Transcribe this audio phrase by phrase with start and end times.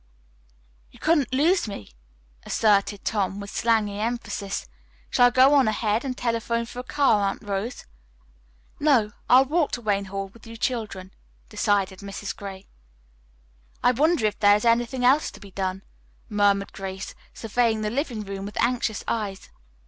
[0.89, 1.91] "You couldn't lose me,"
[2.43, 4.65] asserted Tom with slangy emphasis.
[5.11, 7.85] "Shall I go on ahead and telephone for a car, Aunt Rose?"
[8.79, 11.11] "No, I'll walk to Wayne Hall with you children,"
[11.49, 12.35] decided Mrs.
[12.35, 12.65] Gray.
[13.83, 15.83] "I wonder if there is anything else to be done,"
[16.29, 19.51] murmured Grace, surveying the living room with anxious eyes.